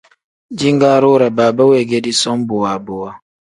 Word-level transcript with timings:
Jingaari 0.57 1.05
wire 1.11 1.27
baaba 1.37 1.63
weegedi 1.69 2.11
som 2.21 2.37
bowa 2.47 2.73
bowa. 2.85 3.11